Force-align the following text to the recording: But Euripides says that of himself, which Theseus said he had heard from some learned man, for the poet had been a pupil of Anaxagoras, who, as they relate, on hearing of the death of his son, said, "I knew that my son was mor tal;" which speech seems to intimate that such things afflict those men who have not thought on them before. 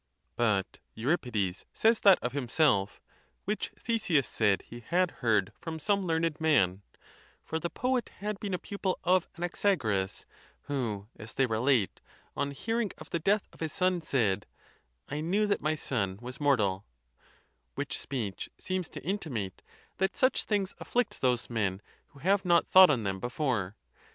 But 0.35 0.79
Euripides 0.95 1.67
says 1.75 1.99
that 1.99 2.17
of 2.23 2.31
himself, 2.31 2.99
which 3.45 3.69
Theseus 3.77 4.27
said 4.27 4.63
he 4.63 4.79
had 4.79 5.11
heard 5.21 5.53
from 5.59 5.77
some 5.77 6.07
learned 6.07 6.41
man, 6.41 6.81
for 7.45 7.59
the 7.59 7.69
poet 7.69 8.09
had 8.17 8.39
been 8.39 8.55
a 8.55 8.57
pupil 8.57 8.97
of 9.03 9.29
Anaxagoras, 9.37 10.25
who, 10.63 11.07
as 11.19 11.35
they 11.35 11.45
relate, 11.45 12.01
on 12.35 12.49
hearing 12.49 12.89
of 12.97 13.11
the 13.11 13.19
death 13.19 13.47
of 13.53 13.59
his 13.59 13.73
son, 13.73 14.01
said, 14.01 14.47
"I 15.07 15.21
knew 15.21 15.45
that 15.45 15.61
my 15.61 15.75
son 15.75 16.17
was 16.19 16.41
mor 16.41 16.57
tal;" 16.57 16.83
which 17.75 17.99
speech 17.99 18.49
seems 18.57 18.89
to 18.89 19.03
intimate 19.03 19.61
that 19.97 20.17
such 20.17 20.45
things 20.45 20.73
afflict 20.79 21.21
those 21.21 21.47
men 21.47 21.79
who 22.07 22.19
have 22.21 22.43
not 22.43 22.65
thought 22.65 22.89
on 22.89 23.03
them 23.03 23.19
before. 23.19 23.75